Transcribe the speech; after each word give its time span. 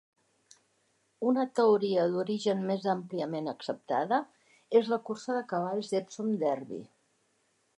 Una 1.31 1.43
teoria 1.59 2.05
d'origen 2.13 2.63
més 2.69 2.87
àmpliament 2.93 3.51
acceptada 3.53 4.19
és 4.81 4.91
la 4.95 4.99
cursa 5.11 5.37
de 5.39 5.45
cavalls 5.53 5.93
Epsom 6.01 6.33
Derby. 6.47 6.81